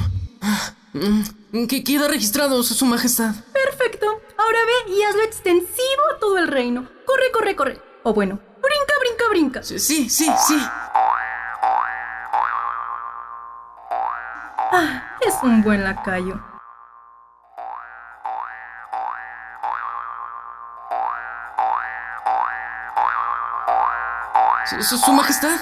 Mm, 0.94 1.68
que 1.68 1.84
queda 1.84 2.08
registrado, 2.08 2.64
Su 2.64 2.88
Majestad. 2.88 3.36
Perfecto. 3.54 4.08
Ahora 4.36 4.58
ve 4.66 4.94
y 4.94 5.04
hazlo 5.04 5.22
extensivo 5.22 6.02
a 6.12 6.20
todo 6.20 6.40
el 6.40 6.48
reino. 6.48 6.88
Corre, 7.06 7.32
corre, 7.32 7.56
corre. 7.56 7.82
O 8.02 8.12
bueno, 8.12 8.40
brinca, 8.64 8.94
brinca, 9.00 9.30
brinca. 9.30 9.64
Sí, 9.64 9.78
sí, 9.78 10.10
sí. 10.10 10.26
sí. 10.26 10.60
Ah, 14.72 15.18
es 15.22 15.36
un 15.44 15.62
buen 15.62 15.84
lacayo. 15.84 16.42
Su, 24.82 25.14
Majestad. 25.14 25.60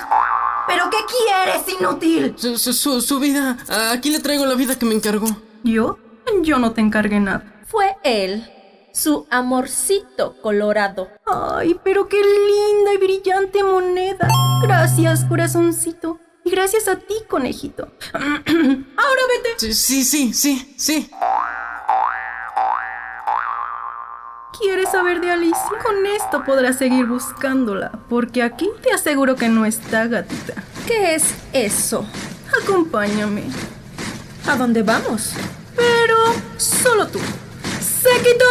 ¿Pero 0.98 1.08
qué 1.08 1.14
quieres, 1.26 1.80
inútil? 1.80 2.58
Su, 2.58 3.02
su, 3.02 3.20
vida. 3.20 3.58
Aquí 3.92 4.10
le 4.10 4.20
traigo 4.20 4.46
la 4.46 4.56
vida 4.56 4.78
que 4.78 4.86
me 4.86 4.96
encargó. 4.96 5.28
¿Yo? 5.64 5.98
Yo 6.42 6.60
no 6.60 6.74
te 6.74 6.82
encargué 6.82 7.20
nada. 7.20 7.62
Fue 7.68 7.96
él. 8.04 8.52
Su 8.94 9.28
amorcito 9.30 10.42
colorado. 10.42 11.10
Ay, 11.26 11.80
pero 11.84 12.08
qué 12.08 12.18
linda 12.18 12.94
y 12.94 12.98
brillante 12.98 13.64
moneda. 13.64 14.28
Gracias, 14.64 15.26
corazoncito. 15.26 16.20
Y 16.44 16.50
gracias 16.50 16.88
a 16.88 16.96
ti, 16.96 17.16
conejito. 17.28 17.92
Ahora 18.14 19.22
vete. 19.46 19.74
Sí, 19.74 20.04
sí, 20.04 20.34
sí, 20.34 20.74
sí. 20.78 21.10
¿Quieres 24.60 24.90
saber 24.90 25.22
de 25.22 25.30
Alicia? 25.30 25.78
Con 25.84 26.06
esto 26.08 26.44
podrás 26.44 26.78
seguir 26.78 27.06
buscándola, 27.06 27.92
porque 28.10 28.42
aquí 28.42 28.70
te 28.82 28.92
aseguro 28.92 29.36
que 29.36 29.50
no 29.50 29.66
está, 29.66 30.08
gatita. 30.08 30.64
¿Qué 30.88 31.16
es 31.16 31.24
eso? 31.54 32.06
Acompáñame. 32.64 33.44
¿A 34.48 34.56
dónde 34.56 34.82
vamos? 34.82 35.32
Pero 35.76 36.16
solo 36.58 37.08
tú. 37.08 37.20
¡Séquito! 37.82 38.46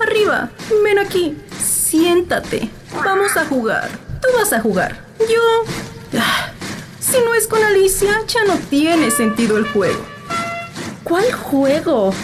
Arriba, 0.00 0.50
ven 0.82 0.98
aquí. 0.98 1.36
Siéntate. 1.62 2.70
Vamos 3.04 3.36
a 3.36 3.44
jugar. 3.46 3.88
Tú 4.20 4.28
vas 4.38 4.52
a 4.52 4.60
jugar. 4.60 5.04
Yo... 5.20 6.18
Ah, 6.18 6.50
Si 7.00 7.18
no 7.24 7.34
es 7.34 7.46
con 7.46 7.62
Alicia, 7.62 8.22
ya 8.26 8.44
no 8.44 8.56
tiene 8.70 9.10
sentido 9.10 9.56
el 9.58 9.66
juego. 9.68 10.00
¿Cuál 11.04 11.32
juego? 11.32 12.14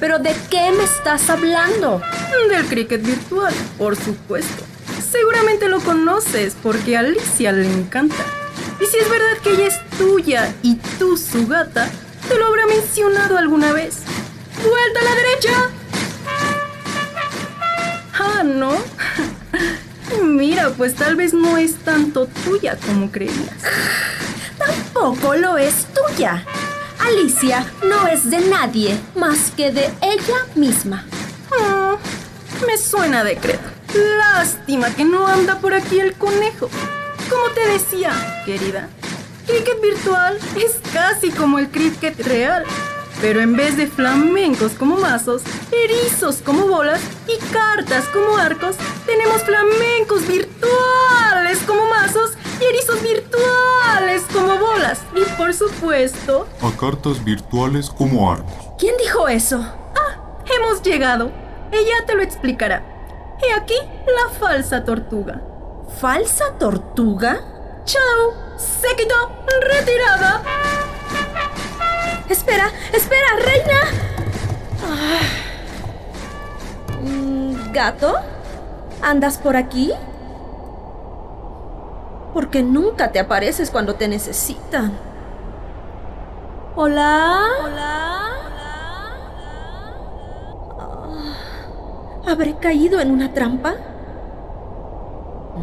¿Pero 0.00 0.18
de 0.18 0.34
qué 0.50 0.72
me 0.72 0.84
estás 0.84 1.30
hablando? 1.30 2.00
Del 2.48 2.66
cricket 2.66 3.02
virtual, 3.02 3.54
por 3.78 3.96
supuesto. 3.96 4.64
Seguramente 5.10 5.68
lo 5.68 5.80
conoces 5.80 6.54
porque 6.62 6.96
a 6.96 7.00
Alicia 7.00 7.52
le 7.52 7.66
encanta. 7.66 8.22
Y 8.80 8.86
si 8.86 8.98
es 8.98 9.08
verdad 9.08 9.38
que 9.42 9.52
ella 9.52 9.66
es 9.68 9.80
tuya 9.96 10.54
y 10.62 10.76
tú 10.98 11.16
su 11.16 11.46
gata, 11.46 11.88
te 12.28 12.36
lo 12.36 12.46
habrá 12.46 12.66
mencionado 12.66 13.38
alguna 13.38 13.72
vez. 13.72 14.02
¡Vuelta 14.56 15.00
a 15.00 15.04
la 15.04 15.14
derecha! 15.14 15.70
Ah, 18.18 18.42
¿no? 18.44 18.72
Mira, 20.22 20.70
pues 20.76 20.94
tal 20.94 21.16
vez 21.16 21.32
no 21.32 21.56
es 21.56 21.76
tanto 21.76 22.26
tuya 22.44 22.76
como 22.84 23.10
creías. 23.10 23.62
Tampoco 24.58 25.34
lo 25.34 25.56
es 25.56 25.86
tuya. 25.94 26.44
Alicia 26.98 27.66
no 27.82 28.06
es 28.06 28.30
de 28.30 28.40
nadie 28.40 28.98
más 29.16 29.50
que 29.56 29.72
de 29.72 29.90
ella 30.02 30.46
misma. 30.54 31.04
Me 32.66 32.78
suena 32.78 33.24
decreto. 33.24 33.68
Lástima 34.18 34.90
que 34.94 35.04
no 35.04 35.26
anda 35.26 35.58
por 35.58 35.74
aquí 35.74 36.00
el 36.00 36.14
conejo. 36.14 36.68
Como 37.28 37.48
te 37.54 37.68
decía, 37.68 38.12
querida, 38.44 38.88
cricket 39.46 39.80
virtual 39.80 40.38
es 40.56 40.76
casi 40.92 41.30
como 41.30 41.58
el 41.58 41.70
cricket 41.70 42.18
real. 42.26 42.64
Pero 43.20 43.40
en 43.40 43.56
vez 43.56 43.76
de 43.76 43.86
flamencos 43.86 44.72
como 44.72 44.96
mazos, 44.96 45.42
erizos 45.70 46.36
como 46.44 46.66
bolas 46.66 47.00
y 47.26 47.38
cartas 47.52 48.04
como 48.06 48.36
arcos, 48.36 48.76
tenemos 49.06 49.42
flamencos 49.42 50.26
virtuales 50.26 51.58
como 51.66 51.88
mazos 51.88 52.32
y 52.60 52.64
erizos 52.64 53.00
virtuales 53.02 54.22
como 54.32 54.58
bolas. 54.58 55.00
Y 55.14 55.24
por 55.36 55.54
supuesto... 55.54 56.48
A 56.60 56.70
cartas 56.76 57.24
virtuales 57.24 57.88
como 57.88 58.30
arcos. 58.30 58.52
¿Quién 58.78 58.96
dijo 58.98 59.28
eso? 59.28 59.58
Ah, 59.60 60.38
hemos 60.46 60.82
llegado. 60.82 61.43
Ella 61.74 62.06
te 62.06 62.14
lo 62.14 62.22
explicará. 62.22 62.82
He 63.42 63.52
aquí 63.52 63.74
la 64.06 64.32
falsa 64.38 64.84
tortuga. 64.84 65.40
¿Falsa 66.00 66.52
tortuga? 66.56 67.40
¡Chao! 67.84 68.32
¡Se 68.56 68.94
quitó! 68.94 69.14
¡Retirada! 69.60 70.42
Espera, 72.28 72.70
espera, 72.92 73.26
reina. 73.44 73.80
Ah. 74.82 75.20
¿Gato? 77.72 78.14
¿Andas 79.02 79.38
por 79.38 79.56
aquí? 79.56 79.92
Porque 82.32 82.62
nunca 82.62 83.10
te 83.10 83.18
apareces 83.18 83.70
cuando 83.72 83.96
te 83.96 84.06
necesitan. 84.06 84.96
¿Hola? 86.76 87.42
¿Hola? 87.64 88.20
Ah, 90.78 91.36
¿Habré 92.26 92.54
caído 92.56 93.00
en 93.00 93.10
una 93.10 93.32
trampa? 93.32 93.74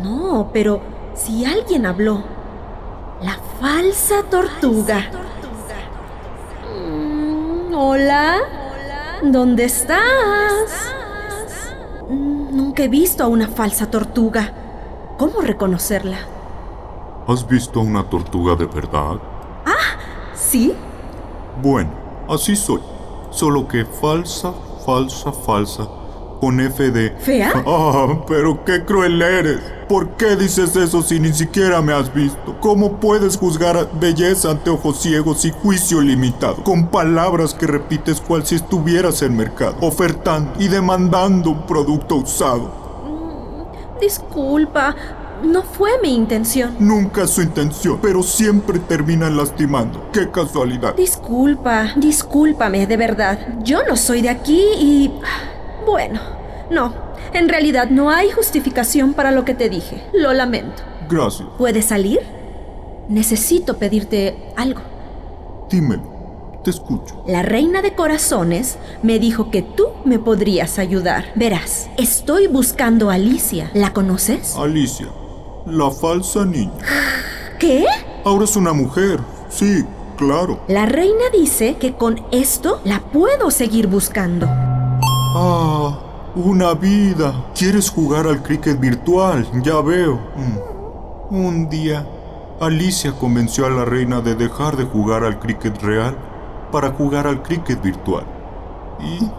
No, 0.02 0.50
pero 0.54 0.82
si 1.16 1.46
alguien 1.46 1.86
habló. 1.86 2.24
La 3.22 3.38
falsa 3.60 4.24
tortuga. 4.30 5.06
Mm, 6.76 7.74
Hola. 7.76 8.38
¿Dónde 9.24 9.66
estás? 9.66 10.92
Mm, 12.10 12.56
Nunca 12.58 12.84
he 12.84 12.88
visto 12.88 13.24
a 13.24 13.28
una 13.28 13.48
falsa 13.48 13.90
tortuga. 13.92 14.52
¿Cómo 15.18 15.42
reconocerla? 15.42 16.18
¿Has 17.28 17.48
visto 17.48 17.80
a 17.80 17.84
una 17.84 18.04
tortuga 18.10 18.56
de 18.56 18.66
verdad? 18.66 19.18
¿Sí? 20.34 20.74
Bueno, 21.62 21.92
así 22.28 22.56
soy. 22.56 22.82
Solo 23.30 23.68
que 23.68 23.86
falsa, 23.86 24.52
falsa, 24.86 25.32
falsa. 25.32 25.88
Con 26.42 26.60
F 26.60 26.90
de... 26.90 27.12
¿Fea? 27.20 27.54
Ah, 27.68 28.24
pero 28.28 28.66
qué 28.66 28.84
cruel 28.84 29.22
eres. 29.22 29.60
¿Por 29.88 30.10
qué 30.18 30.36
dices 30.36 30.76
eso 30.76 31.04
si 31.04 31.20
ni 31.20 31.32
siquiera 31.34 31.84
me 31.84 31.94
has 31.94 32.12
visto? 32.12 32.58
¿Cómo 32.60 33.00
puedes 33.00 33.38
juzgar 33.38 33.88
belleza 34.00 34.50
ante 34.50 34.72
ojos 34.72 35.00
ciegos 35.00 35.46
y 35.46 35.52
juicio 35.52 36.02
limitado? 36.02 36.64
Con 36.64 36.88
palabras 36.88 37.54
que 37.54 37.68
repites 37.68 38.20
cual 38.20 38.44
si 38.44 38.56
estuvieras 38.56 39.22
en 39.22 39.38
mercado, 39.38 39.76
ofertando 39.82 40.54
y 40.58 40.68
demandando 40.68 41.52
un 41.52 41.68
producto 41.68 42.16
usado. 42.16 42.72
Disculpa, 44.02 44.96
no 45.44 45.62
fue 45.62 45.92
mi 46.02 46.16
intención. 46.16 46.76
Nunca 46.80 47.28
su 47.28 47.44
intención, 47.44 48.00
pero 48.02 48.24
siempre 48.24 48.80
terminan 48.80 49.38
lastimando. 49.38 50.10
¡Qué 50.12 50.32
casualidad! 50.32 50.96
Disculpa, 50.96 51.94
discúlpame, 51.98 52.88
de 52.88 52.98
verdad. 52.98 53.60
Yo 53.62 53.84
no 53.88 53.96
soy 53.96 54.24
de 54.24 54.30
aquí 54.30 54.64
y... 54.80 55.12
Bueno, 55.86 56.20
no. 56.70 56.94
En 57.34 57.50
realidad 57.50 57.90
no 57.90 58.10
hay 58.10 58.30
justificación 58.32 59.14
para 59.14 59.32
lo 59.32 59.46
que 59.46 59.54
te 59.54 59.70
dije. 59.70 60.04
Lo 60.14 60.34
lamento. 60.34 60.84
Gracias. 61.10 61.48
¿Puedes 61.58 61.86
salir? 61.86 62.20
Necesito 63.08 63.78
pedirte 63.78 64.54
algo. 64.56 64.82
Dímelo. 65.70 66.12
Te 66.64 66.70
escucho. 66.70 67.24
La 67.26 67.42
reina 67.42 67.82
de 67.82 67.96
corazones 67.96 68.78
me 69.02 69.18
dijo 69.18 69.50
que 69.50 69.64
tú 69.64 69.88
me 70.06 70.20
podrías 70.20 70.78
ayudar. 70.78 71.32
Verás, 71.36 71.90
estoy 71.98 72.46
buscando 72.48 73.10
a 73.10 73.16
Alicia. 73.16 73.72
¿La 73.74 73.94
conoces? 73.94 74.56
Alicia, 74.56 75.08
la 75.66 75.90
falsa 75.90 76.46
niña. 76.46 76.72
¿Qué? 77.58 77.86
Ahora 78.24 78.46
es 78.46 78.56
una 78.56 78.74
mujer. 78.74 79.20
Sí, 79.50 79.84
claro. 80.18 80.60
La 80.68 80.86
reina 80.86 81.24
dice 81.34 81.78
que 81.80 81.94
con 81.96 82.24
esto 82.32 82.80
la 82.84 83.00
puedo 83.00 83.50
seguir 83.50 83.88
buscando. 83.88 84.48
Ah, 85.34 85.98
una 86.36 86.74
vida. 86.74 87.34
¿Quieres 87.56 87.90
jugar 87.90 88.28
al 88.28 88.44
cricket 88.44 88.78
virtual? 88.80 89.48
Ya 89.64 89.80
veo. 89.80 90.20
Mm. 90.36 91.36
Un 91.36 91.70
día, 91.70 92.06
Alicia 92.60 93.14
convenció 93.14 93.66
a 93.66 93.70
la 93.70 93.86
reina 93.86 94.20
de 94.20 94.36
dejar 94.36 94.76
de 94.76 94.84
jugar 94.84 95.24
al 95.24 95.40
cricket 95.40 95.82
real 95.82 96.18
para 96.72 96.92
jugar 96.92 97.28
al 97.28 97.42
cricket 97.42 97.82
virtual. 97.82 98.26
Y... 99.00 99.30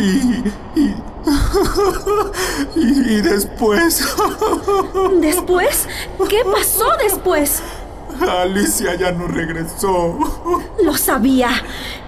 Y... 0.00 0.44
Y... 0.76 0.94
y, 2.76 3.14
y 3.14 3.20
después... 3.22 4.06
¿Después? 5.20 5.88
¿Qué 6.28 6.42
pasó 6.44 6.84
después? 7.02 7.62
Alicia 8.20 8.94
ya 8.94 9.10
no 9.10 9.26
regresó. 9.26 10.18
Lo 10.84 10.96
sabía. 10.96 11.50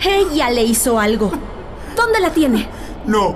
Ella 0.01 0.51
le 0.51 0.63
hizo 0.63 1.01
algo. 1.01 1.33
¿Dónde 1.99 2.21
la 2.21 2.33
tiene? 2.33 2.69
No, 3.07 3.35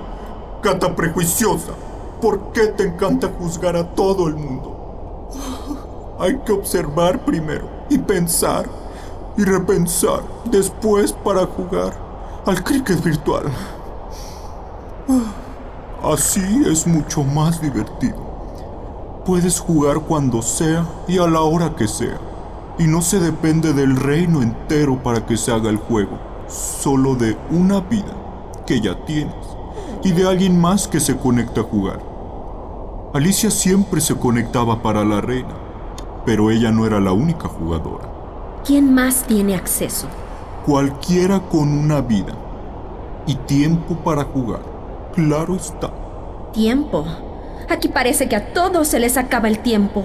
gata 0.63 0.95
prejuiciosa. 0.95 1.73
¿Por 2.21 2.53
qué 2.53 2.69
te 2.69 2.85
encanta 2.85 3.29
juzgar 3.37 3.75
a 3.75 3.89
todo 3.89 4.29
el 4.29 4.37
mundo? 4.37 5.29
Hay 6.21 6.39
que 6.47 6.53
observar 6.53 7.25
primero 7.25 7.69
y 7.91 7.99
pensar 7.99 8.67
y 9.37 9.43
repensar 9.43 10.21
después 10.45 11.13
para 11.13 11.45
jugar 11.45 11.93
al 12.47 12.63
cricket 12.63 13.03
virtual. 13.03 13.47
Así 16.05 16.63
es 16.65 16.87
mucho 16.87 17.25
más 17.25 17.61
divertido. 17.61 19.23
Puedes 19.27 19.59
jugar 19.59 19.99
cuando 20.03 20.41
sea 20.41 20.87
y 21.09 21.19
a 21.19 21.27
la 21.27 21.41
hora 21.41 21.75
que 21.75 21.89
sea. 21.89 22.21
Y 22.79 22.85
no 22.85 23.03
se 23.03 23.19
depende 23.19 23.73
del 23.73 23.97
reino 23.97 24.41
entero 24.41 25.03
para 25.03 25.27
que 25.27 25.37
se 25.37 25.51
haga 25.51 25.69
el 25.69 25.79
juego, 25.79 26.17
solo 26.49 27.17
de 27.17 27.37
una 27.51 27.81
vida 27.81 28.22
que 28.67 28.81
ya 28.81 28.95
tienes 29.05 29.35
y 30.05 30.13
de 30.13 30.29
alguien 30.29 30.61
más 30.61 30.89
que 30.89 31.01
se 31.01 31.17
conecta 31.17 31.61
a 31.61 31.65
jugar. 31.65 32.01
Alicia 33.15 33.51
siempre 33.51 34.01
se 34.01 34.17
conectaba 34.17 34.83
para 34.83 35.05
la 35.05 35.21
reina, 35.21 35.55
pero 36.25 36.51
ella 36.51 36.71
no 36.73 36.87
era 36.87 37.01
la 37.01 37.13
única 37.13 37.49
jugadora. 37.49 38.09
¿Quién 38.65 38.95
más 38.95 39.25
tiene 39.25 39.55
acceso? 39.55 40.07
Cualquiera 40.65 41.41
con 41.41 41.69
una 41.73 42.01
vida 42.01 42.33
y 43.27 43.35
tiempo 43.35 43.97
para 43.97 44.25
jugar. 44.25 44.61
Claro 45.15 45.57
está. 45.57 45.91
Tiempo. 46.53 47.05
Aquí 47.69 47.89
parece 47.89 48.29
que 48.29 48.37
a 48.37 48.53
todos 48.53 48.89
se 48.89 48.99
les 48.99 49.17
acaba 49.17 49.49
el 49.49 49.59
tiempo. 49.59 50.05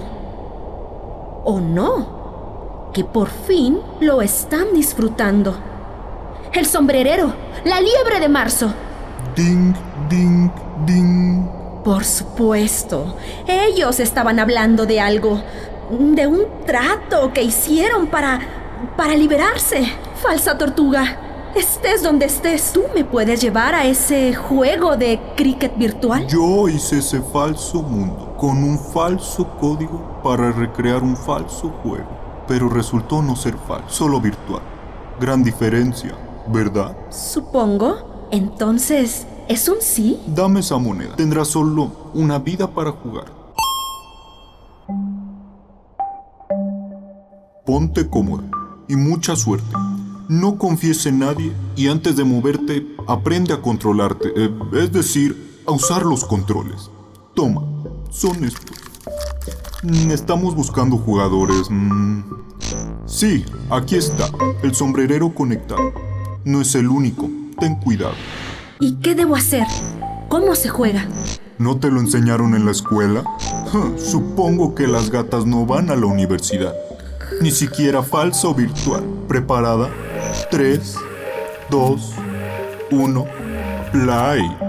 ¿O 1.44 1.60
no? 1.60 2.90
Que 2.92 3.04
por 3.04 3.28
fin 3.28 3.78
lo 4.00 4.22
están 4.22 4.74
disfrutando. 4.74 5.54
El 6.58 6.66
sombrerero, 6.66 7.32
la 7.64 7.80
liebre 7.80 8.18
de 8.18 8.28
marzo. 8.28 8.74
Ding, 9.36 9.72
ding, 10.10 10.50
ding. 10.84 11.46
Por 11.84 12.04
supuesto, 12.04 13.16
ellos 13.46 14.00
estaban 14.00 14.40
hablando 14.40 14.84
de 14.84 15.00
algo, 15.00 15.40
de 15.88 16.26
un 16.26 16.46
trato 16.66 17.32
que 17.32 17.44
hicieron 17.44 18.08
para 18.08 18.40
para 18.96 19.14
liberarse. 19.14 19.86
Falsa 20.20 20.58
tortuga. 20.58 21.52
Estés 21.54 22.02
donde 22.02 22.26
estés, 22.26 22.72
tú 22.72 22.82
me 22.92 23.04
puedes 23.04 23.40
llevar 23.40 23.76
a 23.76 23.84
ese 23.84 24.34
juego 24.34 24.96
de 24.96 25.20
cricket 25.36 25.78
virtual. 25.78 26.26
Yo 26.26 26.68
hice 26.68 26.98
ese 26.98 27.20
falso 27.20 27.82
mundo 27.82 28.34
con 28.36 28.64
un 28.64 28.76
falso 28.76 29.46
código 29.60 30.20
para 30.24 30.50
recrear 30.50 31.04
un 31.04 31.16
falso 31.16 31.70
juego. 31.84 32.08
pero 32.48 32.68
resultó 32.68 33.22
no 33.22 33.36
ser 33.36 33.54
falso, 33.58 33.90
solo 33.90 34.20
virtual. 34.20 34.62
Gran 35.20 35.44
diferencia, 35.44 36.14
¿verdad? 36.50 36.96
Supongo. 37.10 38.28
Entonces, 38.30 39.26
¿es 39.48 39.68
un 39.68 39.76
sí? 39.80 40.20
Dame 40.26 40.60
esa 40.60 40.76
moneda. 40.78 41.16
Tendrás 41.16 41.48
solo 41.48 41.90
una 42.14 42.38
vida 42.38 42.66
para 42.74 42.92
jugar. 42.92 43.26
Ponte 47.64 48.08
cómoda 48.08 48.44
y 48.88 48.96
mucha 48.96 49.36
suerte. 49.36 49.66
No 50.28 50.58
confíes 50.58 51.06
en 51.06 51.20
nadie 51.20 51.52
y 51.76 51.88
antes 51.88 52.16
de 52.16 52.24
moverte, 52.24 52.86
aprende 53.06 53.54
a 53.54 53.62
controlarte, 53.62 54.28
eh, 54.36 54.50
es 54.74 54.92
decir, 54.92 55.62
a 55.66 55.72
usar 55.72 56.04
los 56.04 56.24
controles. 56.24 56.90
Toma, 57.34 57.62
son 58.10 58.44
estos. 58.44 58.76
Mm, 59.82 60.10
Estamos 60.10 60.54
buscando 60.54 60.96
jugadores. 60.98 61.70
mm. 61.70 62.22
Sí, 63.06 63.44
aquí 63.70 63.96
está, 63.96 64.28
el 64.62 64.74
sombrerero 64.74 65.34
conectado. 65.34 65.92
No 66.48 66.62
es 66.62 66.74
el 66.76 66.88
único, 66.88 67.28
ten 67.60 67.74
cuidado. 67.74 68.14
¿Y 68.80 68.94
qué 69.02 69.14
debo 69.14 69.36
hacer? 69.36 69.66
¿Cómo 70.30 70.54
se 70.54 70.70
juega? 70.70 71.06
¿No 71.58 71.76
te 71.78 71.90
lo 71.90 72.00
enseñaron 72.00 72.54
en 72.54 72.64
la 72.64 72.70
escuela? 72.70 73.22
Supongo 73.98 74.74
que 74.74 74.86
las 74.86 75.10
gatas 75.10 75.44
no 75.44 75.66
van 75.66 75.90
a 75.90 75.96
la 75.96 76.06
universidad. 76.06 76.72
Ni 77.42 77.50
siquiera 77.50 78.02
falsa 78.02 78.48
o 78.48 78.54
virtual. 78.54 79.04
¿Preparada? 79.28 79.90
3, 80.50 80.96
2, 81.68 82.12
1, 82.92 83.26
play. 83.92 84.67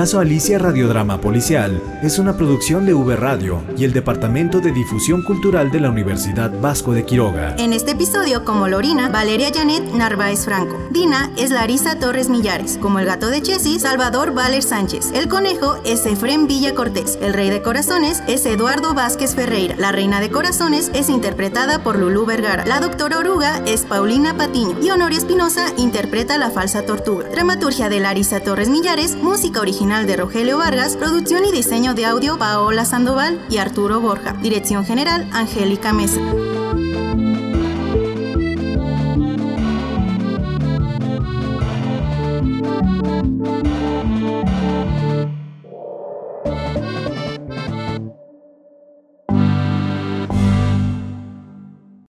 Caso 0.00 0.18
Alicia 0.18 0.58
Radiodrama 0.58 1.20
Policial 1.20 1.78
es 2.02 2.18
una 2.18 2.34
producción 2.34 2.86
de 2.86 2.94
V 2.94 3.16
Radio 3.16 3.62
y 3.76 3.84
el 3.84 3.92
Departamento 3.92 4.58
de 4.58 4.72
Difusión 4.72 5.22
Cultural 5.22 5.70
de 5.70 5.78
la 5.78 5.90
Universidad 5.90 6.49
Vasco 6.60 6.92
de 6.92 7.04
Quiroga. 7.04 7.54
En 7.56 7.72
este 7.72 7.92
episodio, 7.92 8.44
como 8.44 8.68
Lorina, 8.68 9.08
Valeria 9.08 9.50
Janet 9.52 9.92
Narváez 9.92 10.44
Franco. 10.44 10.76
Dina 10.90 11.30
es 11.36 11.50
Larisa 11.50 11.98
Torres 11.98 12.28
Millares. 12.28 12.78
Como 12.78 12.98
el 12.98 13.06
gato 13.06 13.28
de 13.28 13.40
Chessy, 13.40 13.80
Salvador 13.80 14.34
Valer 14.34 14.62
Sánchez. 14.62 15.10
El 15.14 15.28
conejo 15.28 15.80
es 15.84 16.04
Efrén 16.04 16.46
Villa 16.46 16.74
Cortés. 16.74 17.18
El 17.22 17.32
rey 17.32 17.48
de 17.48 17.62
corazones 17.62 18.22
es 18.26 18.44
Eduardo 18.44 18.92
Vázquez 18.92 19.34
Ferreira. 19.34 19.74
La 19.78 19.92
reina 19.92 20.20
de 20.20 20.30
corazones 20.30 20.90
es 20.92 21.08
interpretada 21.08 21.82
por 21.82 21.98
Lulú 21.98 22.26
Vergara. 22.26 22.66
La 22.66 22.80
doctora 22.80 23.18
Oruga 23.18 23.62
es 23.66 23.82
Paulina 23.82 24.36
Patiño. 24.36 24.76
Y 24.82 24.90
Honorio 24.90 25.18
Espinosa 25.18 25.66
interpreta 25.78 26.36
la 26.36 26.50
falsa 26.50 26.82
tortuga. 26.82 27.28
Dramaturgia 27.30 27.88
de 27.88 28.00
Larisa 28.00 28.40
Torres 28.40 28.68
Millares. 28.68 29.16
Música 29.16 29.60
original 29.60 30.06
de 30.06 30.16
Rogelio 30.16 30.58
Vargas. 30.58 30.96
Producción 30.96 31.44
y 31.46 31.52
diseño 31.52 31.94
de 31.94 32.04
audio 32.04 32.38
Paola 32.38 32.84
Sandoval 32.84 33.40
y 33.48 33.56
Arturo 33.56 34.00
Borja. 34.00 34.34
Dirección 34.34 34.84
general 34.84 35.26
Angélica 35.32 35.92
Mesa. 35.92 36.20